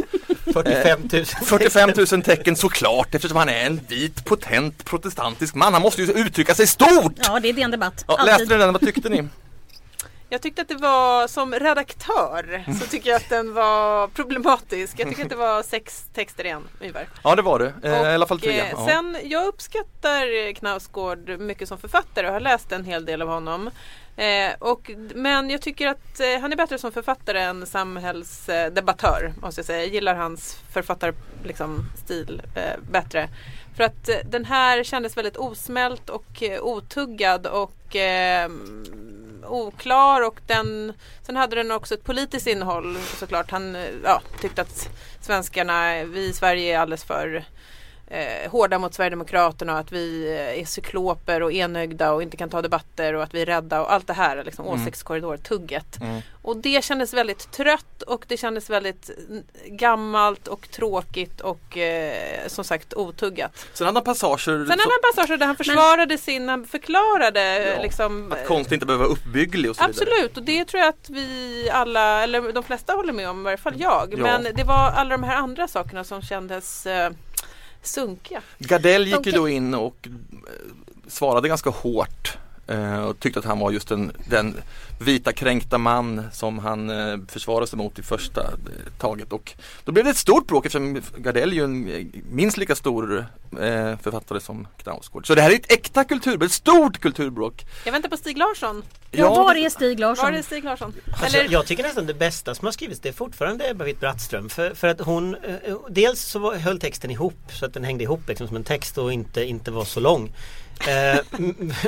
[0.52, 1.24] 45 000.
[1.24, 5.72] 45 000 tecken såklart eftersom han är en vit potent protestantisk man.
[5.72, 7.12] Han måste ju uttrycka sig stort!
[7.22, 8.04] Ja, det är DN Debatt.
[8.08, 8.72] Ja, läste du den?
[8.72, 9.28] Vad tyckte ni?
[10.28, 14.94] Jag tyckte att det var som redaktör så tycker jag att den var problematisk.
[14.98, 17.08] Jag tycker att det var sex texter igen ungefär.
[17.24, 18.60] Ja det var det, eh, Och, i alla fall tre.
[18.60, 18.86] eh, Ja.
[18.88, 23.70] Sen, jag uppskattar Knausgård mycket som författare och har läst en hel del av honom.
[24.16, 29.32] Eh, och, men jag tycker att eh, han är bättre som författare än samhällsdebattör.
[29.42, 29.78] Måste jag säga.
[29.78, 33.28] Jag gillar hans författarstil liksom, stil, eh, bättre.
[33.76, 38.50] För att eh, den här kändes väldigt osmält och eh, otuggad och eh,
[39.44, 43.50] oklar och den Sen hade den också ett politiskt innehåll såklart.
[43.50, 44.88] Han eh, ja, tyckte att
[45.20, 47.44] svenskarna, vi i Sverige är alldeles för
[48.06, 52.50] eh, hårda mot Sverigedemokraterna och att vi eh, är cykloper och enögda och inte kan
[52.50, 54.80] ta debatter och att vi är rädda och allt det här liksom Mm.
[54.80, 56.00] åsiktskorridor-tugget.
[56.00, 56.20] Mm.
[56.42, 62.46] Och det kändes väldigt trött och det kändes väldigt mm, gammalt och tråkigt och eh,
[62.46, 63.66] som sagt otuggat.
[63.74, 67.82] Sen hade han passager Sen hade han passager där han försvarade sin, han förklarade Ja,
[67.82, 69.90] liksom att konst inte behöver vara uppbygglig och så vidare.
[69.90, 73.44] Absolut och det tror jag att vi alla, eller de flesta håller med om, i
[73.44, 74.14] varje fall jag.
[74.18, 74.22] Ja.
[74.22, 77.10] Men det var alla de här andra sakerna som kändes eh,
[77.86, 78.42] sunkiga.
[78.58, 80.12] Gardell gick ju då in och eh,
[81.06, 82.38] svarade ganska hårt
[83.08, 84.56] och tyckte att han var just den, den
[84.98, 89.52] vita kränkta man som han eh, försvarade sig mot i första eh, taget och
[89.84, 93.26] då blev det ett stort bråk eftersom Gardell är ju en eh, minst lika stor
[93.52, 95.26] eh, författare som Knausgård.
[95.26, 97.66] Så det här är ett äkta kulturbråk, ett stort kulturbråk.
[97.84, 98.82] Jag väntar på Stig Larsson.
[99.10, 100.24] Ja, var är Stig Larsson?
[100.24, 100.94] Var är Stig Larsson?
[101.10, 104.48] Alltså, Eller, jag tycker nästan det bästa som har skrivits det är fortfarande Ebba Witt-Brattström.
[104.48, 108.04] För, för att hon, eh, dels så var, höll texten ihop så att den hängde
[108.04, 110.32] ihop liksom som en text och inte, inte var så lång.
[110.80, 111.18] Eh,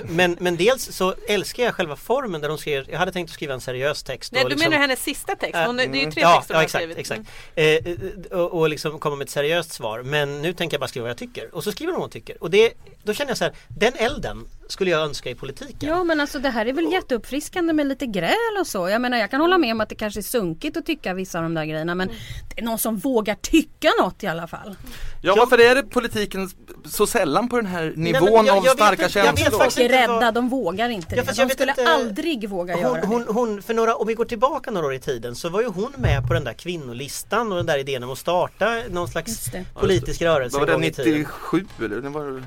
[0.04, 3.34] men, men dels så älskar jag själva formen där hon skrev, jag hade tänkt att
[3.34, 4.32] skriva en seriös text.
[4.32, 5.56] nej, och du liksom- menar hennes sista text?
[5.66, 6.98] Hon, det är ju tre ja, texter ja hon har exakt, skrivit.
[6.98, 7.22] exakt.
[7.54, 8.06] Mm.
[8.32, 10.02] Eh, och, och liksom komma med ett seriöst svar.
[10.02, 11.54] Men nu tänker jag bara skriva vad jag tycker.
[11.54, 12.42] Och så skriver hon vad hon tycker.
[12.42, 12.72] Och det,
[13.02, 15.88] då känner jag så här, den elden skulle jag önska i politiken.
[15.88, 18.88] Ja men alltså det här är väl jätteuppfriskande med lite gräl och så.
[18.88, 21.38] Jag menar jag kan hålla med om att det kanske är sunkigt att tycka vissa
[21.38, 22.08] av de där grejerna men
[22.54, 24.76] det är någon som vågar tycka något i alla fall.
[25.22, 26.50] Ja, varför är det politiken
[26.84, 29.38] så sällan på den här men nivån jag- av jag vet starka inte- jag vet
[29.38, 29.58] känslor?
[29.58, 31.28] faktiskt- Folk är rädda, de vågar inte Ja, det.
[31.28, 33.06] jag De vet skulle inte- aldrig våga göra Hon, det.
[33.06, 35.66] hon, hon, för några, om vi går tillbaka några år i tiden så var ju
[35.68, 39.50] hon med på den där kvinnolistan och den där idén om att starta någon slags
[39.74, 41.12] politisk rörelse Var det gång i tiden.
[41.12, 42.00] 97 eller?
[42.00, 42.42] Var...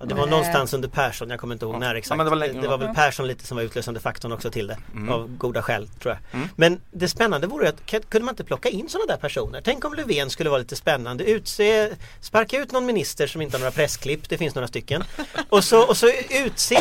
[0.00, 2.18] Ja, det var någonstans under Persson, jag kommer inte ihåg när exakt.
[2.18, 4.66] Ja, det var länge- det var väl Persson lite som var utlösande faktorn också till
[4.66, 4.76] det.
[4.94, 5.08] Mm.
[5.08, 6.34] Av goda skäl tror jag.
[6.40, 6.48] Mm.
[6.56, 9.60] Men det spännande vore ju att kunde man inte plocka in sådana där personer?
[9.64, 11.24] Tänk om Löfven skulle vara lite spännande.
[11.24, 15.04] Utse, sparka ut någon minister som inte har några pressklipp, det finns några stycken.
[15.48, 16.78] Och så, och så utse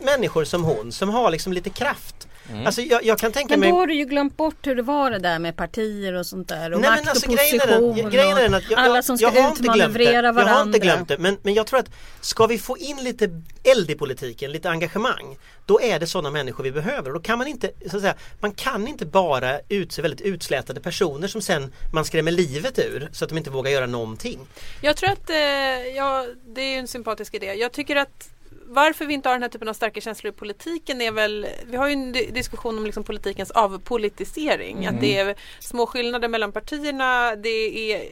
[0.00, 2.28] människor som hon som har liksom lite kraft.
[2.50, 2.66] Mm.
[2.66, 4.82] Alltså jag, jag kan tänka Men mig då har du ju glömt bort hur det
[4.82, 7.66] var det där med partier och sånt där och Nej, makt alltså, och grejen är
[7.66, 10.52] position den, grejen är den att jag, alla som ska utmanövrera varandra.
[10.52, 13.42] Jag har inte glömt det men, men jag tror att ska vi få in lite
[13.64, 17.12] eld i politiken, lite engagemang då är det sådana människor vi behöver.
[17.12, 21.28] Då kan man inte, så att säga, man kan inte bara utse väldigt utslätade personer
[21.28, 24.40] som sen man skrämmer livet ur så att de inte vågar göra någonting.
[24.80, 25.36] Jag tror att eh,
[25.96, 27.54] ja, det är ju en sympatisk idé.
[27.54, 28.28] Jag tycker att
[28.74, 31.76] varför vi inte har den här typen av starka känslor i politiken är väl, vi
[31.76, 34.86] har ju en di- diskussion om liksom politikens avpolitisering.
[34.86, 37.36] Att det är små skillnader mellan partierna.
[37.36, 38.02] Det är,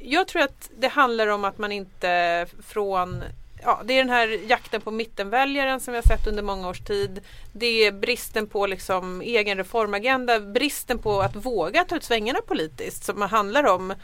[0.00, 3.24] jag tror att det handlar om att man inte från
[3.62, 6.80] Ja, det är den här jakten på mittenväljaren som vi har sett under många års
[6.80, 7.20] tid.
[7.52, 13.04] Det är bristen på liksom egen reformagenda, bristen på att våga ta ut svängarna politiskt
[13.04, 13.94] som handlar om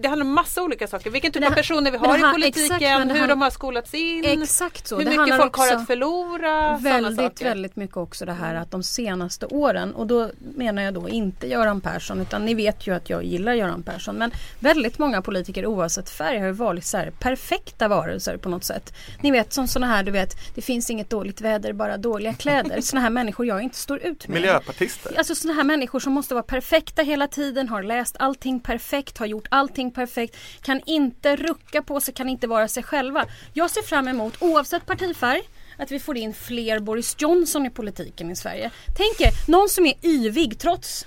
[0.00, 1.10] det handlar om massa olika saker.
[1.10, 2.82] Vilken typ Det av personer vi har ha- i politiken, exakt,
[3.14, 4.96] hur han- de har skolats in, Exakt så.
[4.98, 6.76] hur Det mycket folk har att förlora.
[6.76, 7.44] Väldigt, saker.
[7.44, 11.46] väldigt mycket också det här att de senaste åren och då menar jag då inte
[11.46, 14.30] Göran Persson utan ni vet ju att jag gillar Göran Persson men
[14.60, 18.92] väldigt många politiker oavsett färg har ju varit så här perfekta varelser på något sätt.
[19.22, 22.80] Ni vet som sådana här du vet det finns inget dåligt väder bara dåliga kläder.
[22.80, 24.34] Sådana här människor jag inte står ut med.
[24.34, 25.18] Miljöpartister.
[25.18, 29.26] Alltså sådana här människor som måste vara perfekta hela tiden, har läst allting perfekt, har
[29.26, 33.26] gjort allting perfekt, kan inte rucka på sig, kan inte vara sig själva.
[33.52, 35.42] Jag ser fram emot, oavsett partifärg,
[35.78, 38.70] att vi får in fler Boris Johnson i politiken i Sverige.
[38.96, 41.06] Tänk er, någon som är yvig trots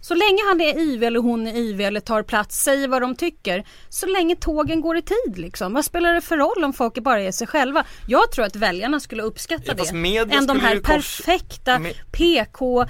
[0.00, 3.14] så länge han är yvig eller hon är yvig eller tar plats, säger vad de
[3.16, 3.64] tycker.
[3.88, 5.74] Så länge tågen går i tid liksom.
[5.74, 7.84] Vad spelar det för roll om folk bara är sig själva?
[8.06, 10.34] Jag tror att väljarna skulle uppskatta Ja, det.
[10.36, 12.86] Än de här perfekta Me- PK, eh,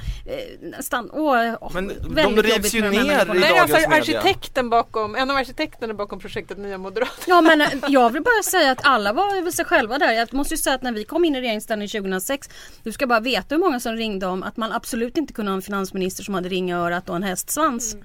[0.61, 3.15] nästan, åh, åh, Men de jobbigt ju med ner i Nej,
[3.59, 4.21] alltså dagens media.
[4.21, 7.17] arkitekten bakom, en av arkitekterna bakom projektet Nya Moderaterna.
[7.27, 10.13] Ja men eh, jag vill bara säga att alla var väl sig själva där.
[10.13, 12.49] Jag måste ju säga att när vi kom in i regeringsställning 2006
[12.83, 15.57] Du ska bara veta hur många som ringde om att man absolut inte kunde ha
[15.57, 17.97] en finansminister som hade ring i örat och en hästsvans.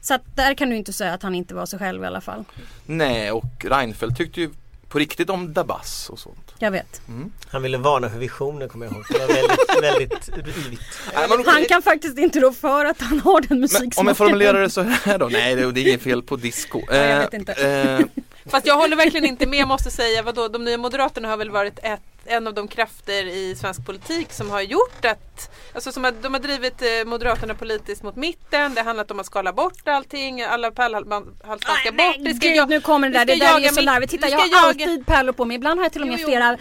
[0.00, 2.20] Så att där kan du inte säga att han inte var sig själv i alla
[2.20, 2.44] fall.
[2.86, 4.50] Nej, och Reinfeldt tyckte ju
[4.88, 6.54] på riktigt om Dabas och sånt.
[6.58, 7.00] Jag vet.
[7.48, 9.04] Han ville varna för visioner kommer jag ihåg.
[9.10, 9.26] Det var
[9.82, 10.82] väldigt, väldigt yvigt.
[11.14, 14.00] Nej, Han kan faktiskt inte rå för att han har den musiksmaken.
[14.00, 16.82] om jag formulerar det så här då, nej det, är inget fel på disco.
[16.88, 17.52] Ja, jag Eh, vet inte.
[17.52, 21.50] eh, Fast jag håller verkligen inte med måste säga, vadå, de nya Moderaterna har väl
[21.50, 26.04] varit ett, en av de krafter i svensk politik som har gjort att, alltså som
[26.04, 29.52] har, de har drivit eh, Moderaterna politiskt mot mitten, det har handlat om att skala
[29.52, 31.26] bort allting, alla pärlhalsband
[31.60, 31.94] ska bort.
[32.18, 33.26] Nej, ska gud, jag- nu kommer det där.
[33.26, 34.10] vi Det ska där är ju jaga så mitt- larvigt.
[34.10, 35.54] Titta vi jag har jaga- alltid pärlor på mig.
[35.54, 36.28] Ibland har jag till och med Jo, jo.
[36.28, 36.56] flera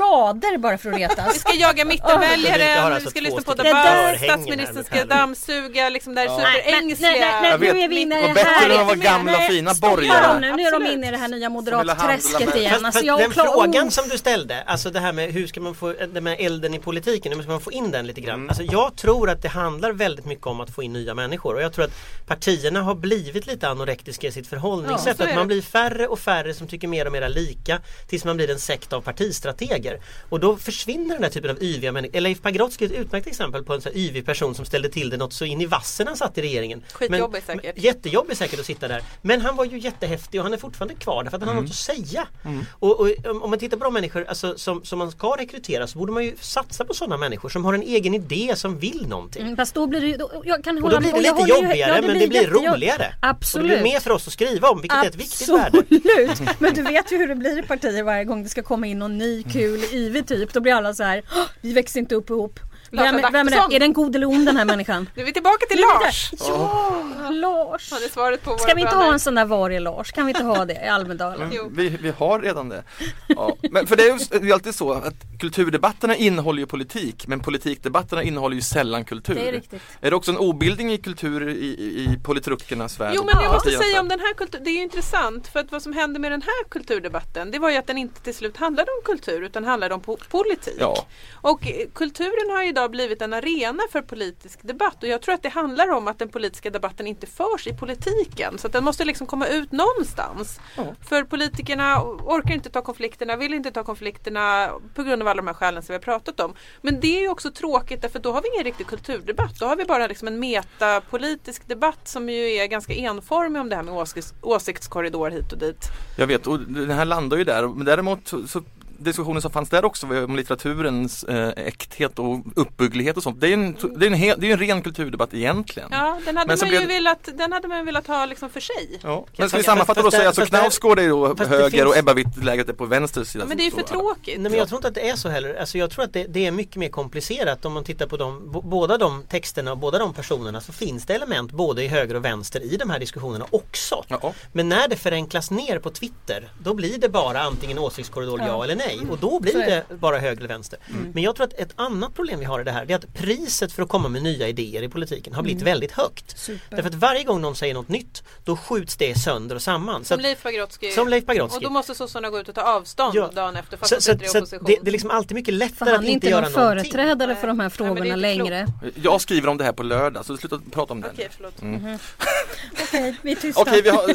[0.00, 1.40] rader bara för att Vi retas.
[1.40, 6.14] ska jaga Vi mittenväljare, har vi alltså ska lyssna på debatt, statsministern ska dammsuga, liksom
[6.14, 6.36] det här Ja.
[6.36, 7.10] superängsliga.
[7.10, 8.70] Nej, nej, nej, nu är vi inne i det bättre här.
[8.70, 10.40] än att vara gamla Nej, fina borgare.
[10.56, 12.84] Nu, är de inne i det här nya moderatträsket med- igen.
[12.86, 16.20] Alltså den frågan som du ställde, alltså det här med hur ska man få det
[16.20, 18.34] med elden i politiken, hur ska man få in den lite grann?
[18.38, 18.48] Mm.
[18.48, 21.62] Alltså jag tror att det handlar väldigt mycket om att få in nya människor och
[21.62, 21.92] jag tror att
[22.26, 25.16] partierna har blivit lite anorektiska i sitt Ja, förhållningssätt.
[25.16, 28.24] så är att man blir färre och färre som tycker mer och mer lika tills
[28.24, 30.00] man blir en sekt av partistrateger.
[30.28, 32.20] Och då försvinner den här typen av yviga människor.
[32.20, 35.10] Leif Pagrotsky är ett utmärkt exempel på en sån här yvig person som ställde till
[35.10, 36.82] det något så in i vassen han satt i regeringen.
[36.92, 37.74] Skitjobbig men, säkert.
[37.76, 39.02] Men, jättejobbig säkert att sitta där.
[39.22, 41.56] Men han var ju jättehäftig och han är fortfarande kvar därför att han Mm.
[41.56, 42.28] har något att säga.
[42.72, 45.86] Och, och om- om man tittar på de människor alltså, som, som man ska rekrytera
[45.86, 49.06] så borde man ju satsa på sådana människor som har en egen idé som vill
[49.08, 49.42] någonting.
[49.42, 51.22] Mm, Fast då blir det ju, då, jag kan Och hålla då blir det och
[51.22, 52.92] lite håller ju- jobbigare ja, men det blir roligare.
[52.94, 53.66] Och det Absolut.
[53.70, 55.78] blir mer för oss att skriva om vilket är ett viktigt värde.
[55.78, 56.60] Absolut!
[56.60, 58.98] Men du vet ju hur det blir i partier varje gång det ska komma in
[58.98, 60.52] någon ny kul yvig typ.
[60.52, 62.60] Då blir alla så här, "Åh, vi växer inte upp ihop.
[62.94, 63.76] Lars Vem, vem är det?
[63.76, 65.08] Är den god eller ond den här människan?
[65.14, 66.32] Nu är vi tillbaka till Lars.
[66.38, 67.88] Ja, Lars!
[67.90, 70.12] Ja, det är svaret på våra Ska vi inte ha en sån där varg Lars?
[70.12, 71.50] Kan vi inte ha det i Almedalen?
[71.54, 71.70] Jo.
[71.72, 72.82] vi, vi har redan det.
[73.28, 73.56] Ja.
[73.70, 78.22] Men för det är ju är alltid så att kulturdebatterna innehåller ju politik men politikdebatterna
[78.22, 79.34] innehåller ju sällan kultur.
[79.34, 79.82] Det är riktigt.
[80.00, 83.12] Är det också en obildning i kultur i, i, politrukernas värld?
[83.16, 83.52] Jo men jag Ja.
[83.52, 86.18] måste säga om den här kultur, det är ju intressant för att vad som hände
[86.18, 89.42] med den här kulturdebatten det var ju att den inte till slut handlade om kultur
[89.42, 90.76] utan handlade om po- politik.
[90.78, 91.06] Ja.
[91.34, 95.34] Och eh, kulturen har ju idag blivit en arena för politisk debatt och jag tror
[95.34, 98.84] att det handlar om att den politiska debatten inte förs i politiken så att den
[98.84, 100.60] måste liksom komma ut någonstans.
[101.08, 105.46] För politikerna orkar inte ta konflikterna, vill inte ta konflikterna på grund av alla de
[105.46, 106.54] här skälen som vi har pratat om.
[106.80, 109.58] Men det är ju också tråkigt därför då har vi ingen riktig kulturdebatt.
[109.58, 113.76] Då har vi bara liksom en metapolitisk debatt som ju är ganska enformig om det
[113.76, 115.84] här med åsikts- åsiktskorridor hit och dit.
[116.18, 117.68] Jag vet, och den här landar ju där.
[117.68, 118.62] Men däremot så
[119.02, 123.40] diskussionen som fanns där också om litteraturens eh, äkthet och uppbygglighet och sånt.
[123.40, 125.88] Det är ju en, det är en, hel, det är en ren kulturdebatt egentligen.
[125.92, 128.60] Ja, den hade Men man ju blev- velat, den hade man velat ha liksom för
[128.60, 129.00] sig.
[129.02, 129.26] Ja.
[129.36, 132.12] Men ska vi sammanfatta då och säga alltså Knausgård är då höger finns- och Ebba
[132.14, 133.44] Witt-lägret är på vänster sida.
[133.44, 134.40] Men det är ju för tråkigt.
[134.40, 135.54] Nej men jag tror inte att det är så heller.
[135.54, 138.60] Alltså jag tror att det, det är mycket mer komplicerat om man tittar på de,
[138.64, 142.24] båda de texterna och båda de personerna så finns det element både i höger och
[142.24, 144.04] vänster i de här diskussionerna också.
[144.08, 144.32] Ja.
[144.52, 148.64] Men när det förenklas ner på Twitter då blir det bara antingen åsiktskorridor ja, Ja.
[148.64, 150.78] eller nej och då blir är det bara höger eller vänster.
[151.14, 153.14] Men jag tror att ett annat problem vi har i det här det är att
[153.14, 156.38] priset för att komma med nya idéer i politiken har blivit väldigt högt.
[156.38, 156.76] Super.
[156.76, 160.04] Därför att varje gång någon säger något nytt då skjuts det sönder och samman.
[160.04, 160.90] Som att- Leif Pagrotsky.
[160.90, 161.56] som Leif Pagrotsky.
[161.56, 163.30] Och då måste sossarna gå ut och ta avstånd Ja.
[163.34, 165.98] dagen efter fast Så, så, i så det, det är liksom alltid mycket lättare han
[165.98, 166.90] att är inte inte göra någon någonting.
[166.92, 168.66] företrädare för de här Nej, frågorna är inte längre.
[168.94, 171.10] Jag skriver om det här på lördag så sluta prata om det.
[171.12, 171.62] Okej, förlåt.
[171.62, 171.98] Mm.
[172.82, 173.60] Okej, vi är tysta.
[173.62, 174.14] Okej, vi har,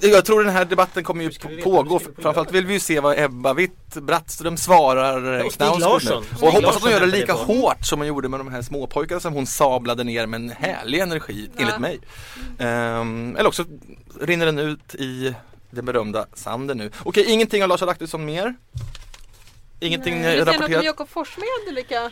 [0.00, 1.30] jag tror den här debatten kommer ju
[1.62, 1.98] pågå.
[1.98, 6.10] Framförallt vill vi ju se vad Ebba Witt Brattström svarar eh, Och Knausgård nu.
[6.10, 6.24] Larsson.
[6.40, 9.20] Och hoppas att de gör det lika hårt som hon gjorde med de här småpojkarna
[9.20, 12.00] som hon sablade ner med en härlig energi, enligt mig.
[12.58, 13.64] Ehm, eller också
[14.20, 15.34] rinner den ut i
[15.70, 16.90] den berömda sanden nu.
[17.02, 18.54] Okej, ingenting av Lars Adaktusson mer?
[19.80, 20.84] Ingenting Vill eh, du säga något om rapporterat?
[20.84, 21.46] Jakob Forssmed?
[21.70, 22.10] Lika...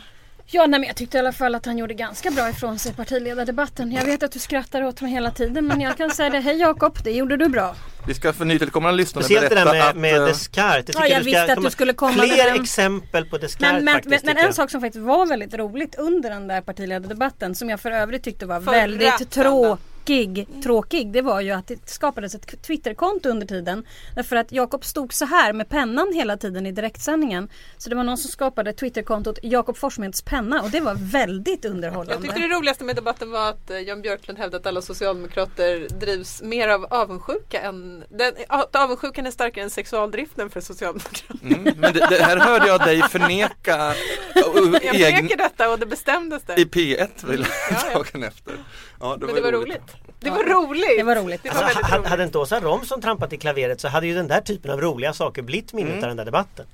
[0.53, 2.91] Ja, nej, men jag tyckte i alla fall att han gjorde ganska bra ifrån sig
[2.91, 3.91] i partiledardebatten.
[3.91, 6.39] Jag vet att du skrattar åt mig hela tiden men jag kan säga det.
[6.39, 7.75] Hej Jakob, det gjorde du bra.
[8.07, 10.95] Vi ska för nytillkommande lyssnare Speciellt det där berätta med, att med eh, Descartes.
[10.99, 12.61] Ja, jag visste att du skulle komma med Fler den.
[12.61, 14.09] exempel på Descartes Men, men, faktiskt.
[14.09, 14.55] men, tycker en jag.
[14.55, 18.45] sak som faktiskt var väldigt roligt under den där partiledardebatten som jag för övrigt tyckte
[18.45, 19.77] var väldigt söndagen.
[20.05, 21.11] Tråkig, tråkig.
[21.11, 23.85] Det var ju att det skapades ett Twitterkonto under tiden.
[24.15, 27.49] Därför att Jakob stod så här med pennan hela tiden i direktsändningen.
[27.77, 32.13] Så det var någon som skapade Twitterkontot Jakob Forssmeds penna och det var väldigt underhållande.
[32.13, 35.87] Jag tyckte det roligaste med debatten var att eh, Jan Björklund hävdade att alla socialdemokrater
[35.99, 38.03] drivs mer av avundsjuka än...
[38.09, 41.35] Den, att avundsjukan är starkare än sexualdriften för socialdemokrater.
[41.43, 43.93] Mm, men det, det här hörde jag dig förneka
[44.35, 46.61] Jag förnekar detta och det bestämdes det.
[46.61, 47.93] i P1 väl, ja.
[47.93, 48.53] dagen efter.
[49.01, 49.81] Ja, Men det var roligt.
[50.19, 50.85] Det var roligt!
[50.97, 51.43] Det var roligt.
[51.43, 52.09] Det var Alltså, ha- roligt.
[52.09, 55.13] hade inte Åsa Romson trampat i klaveret så hade ju den där typen av roliga
[55.13, 56.03] saker blivit minnet Mm.
[56.03, 56.65] av den där debatten.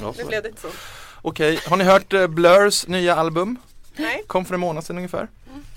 [0.00, 0.26] Ja, så.
[0.26, 0.68] blev det inte så.
[1.22, 3.56] Okej, har ni hört eh, Blurs nya album?
[3.96, 4.22] Nej.
[4.26, 5.28] Kom för en månad sedan ungefär.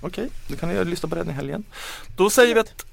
[0.01, 1.63] Okej, då kan ni lyssna på den i helgen.
[2.17, 2.85] Då säger vi att,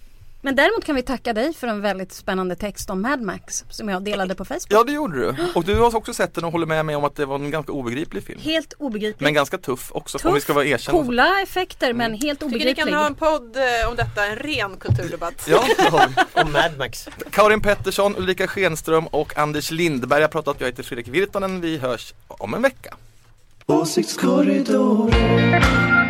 [0.44, 3.88] Men däremot kan vi tacka dig för en väldigt spännande text om Mad Max som
[3.88, 4.66] jag delade på Facebook.
[4.68, 5.34] ja det gjorde du.
[5.54, 7.50] Och du har också sett den och håller med mig om att det var en
[7.50, 8.40] ganska obegriplig film.
[8.42, 9.24] Helt obegriplig.
[9.24, 11.02] Men ganska tuff också om vi ska vara erkända.
[11.02, 12.92] coola effekter men helt Tycker ni kan obegriplig.
[12.92, 15.46] ha en podd eh, om detta, en ren kulturdebatt?
[15.48, 15.64] Ja.
[16.32, 17.08] Och Mad Max.
[17.30, 20.56] Karin Pettersson, Ulrika Schenström och Anders Lindberg har pratat.
[20.58, 21.60] Jag heter Fredrik Virtanen.
[21.60, 22.94] Vi hörs om en vecka.
[23.66, 26.03] Åsiktskorridoren